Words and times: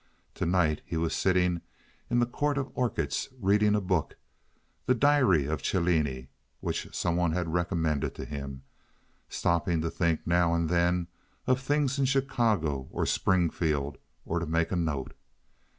To 0.33 0.47
night 0.47 0.81
he 0.83 0.97
was 0.97 1.15
sitting 1.15 1.61
in 2.09 2.17
the 2.17 2.25
court 2.25 2.57
of 2.57 2.71
orchids, 2.73 3.29
reading 3.39 3.75
a 3.75 3.79
book—the 3.81 4.95
diary 4.95 5.45
of 5.45 5.61
Cellini, 5.61 6.29
which 6.59 6.87
some 6.95 7.15
one 7.15 7.33
had 7.33 7.53
recommended 7.53 8.15
to 8.15 8.25
him—stopping 8.25 9.81
to 9.81 9.91
think 9.91 10.25
now 10.25 10.55
and 10.55 10.69
then 10.69 11.05
of 11.45 11.61
things 11.61 11.99
in 11.99 12.05
Chicago 12.05 12.87
or 12.89 13.05
Springfield, 13.05 13.99
or 14.25 14.39
to 14.39 14.47
make 14.47 14.71
a 14.71 14.75
note. 14.75 15.13